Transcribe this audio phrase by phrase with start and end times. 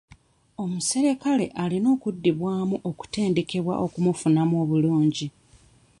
[0.63, 5.27] Omuserikale alina okuddamu okutendekebwa okumufunamu obulungi.